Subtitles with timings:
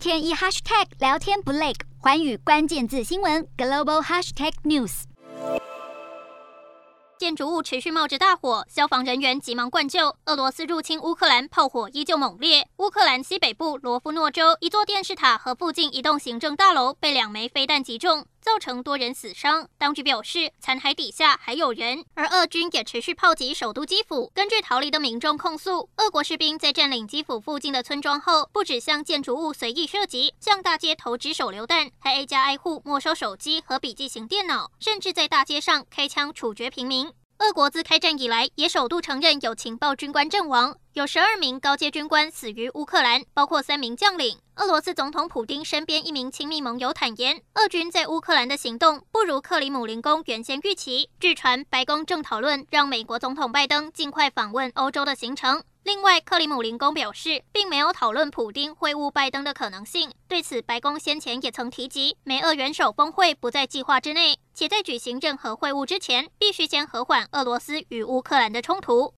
[0.00, 5.02] 天一 hashtag 聊天不累，环宇关键字新闻 global hashtag news。
[7.18, 10.16] 建筑物持续冒着大火，消防人员急忙灌救。
[10.24, 12.66] 俄罗斯入侵乌克兰，炮火依旧猛烈。
[12.90, 19.68] 乌克兰西北部罗夫诺州一座电视塔和附近一栋行政大楼被两枚飞弹击中，造成多人死伤。
[19.78, 22.04] 当局表示，残骸底下还有人。
[22.14, 24.32] 而俄军也持续炮击首都基辅。
[24.34, 37.12] 根据逃离的民众控诉，俄国士兵在占领基辅附近的村庄后，不止向建筑物随意射击，向大街投掷手榴弹，还挨家挨户没收手机和笔记型电脑，甚至在大街上开枪处决平民。
[37.40, 44.38] 俄国自开战以来，也首度承认有情报军官阵亡，有十二名高阶军官死于乌克兰，包括三名将领。
[44.56, 51.08] 俄罗斯总统普丁身边一名亲密盟友坦言，俄军在乌克兰的行动不如克里姆林宫原先预期。
[51.18, 55.62] 据传，白宫正讨论让美国总统拜登尽快访问欧洲的行程。
[55.82, 60.12] 另外，克里姆林宫表示，并没有讨论普丁会晤拜登的可能性。
[60.28, 69.08] 对此，白宫先前也曾提及，美俄元首峰会不在计划之内，且在举行任何会晤之前，必须先和缓俄罗斯与乌克兰的冲突。